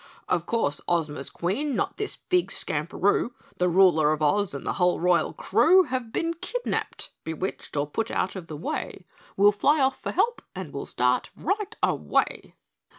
"Of 0.27 0.47
course 0.47 0.81
Ozma's 0.87 1.29
Queen, 1.29 1.75
not 1.75 1.97
this 1.97 2.15
big 2.15 2.49
Skamperoo 2.49 3.33
The 3.59 3.69
Ruler 3.69 4.11
of 4.11 4.23
Oz 4.23 4.55
and 4.55 4.65
the 4.65 4.73
whole 4.81 4.99
royal 4.99 5.31
crew 5.31 5.83
Have 5.83 6.11
been 6.11 6.33
kidnapped 6.33 7.11
bewitched, 7.23 7.77
or 7.77 7.85
put 7.85 8.09
out 8.09 8.35
of 8.35 8.47
the 8.47 8.57
way 8.57 9.05
We'll 9.37 9.51
fly 9.51 9.79
off 9.79 10.01
for 10.01 10.11
help 10.11 10.41
and 10.55 10.73
we'll 10.73 10.87
start 10.87 11.29
right 11.35 11.75
away." 11.83 12.55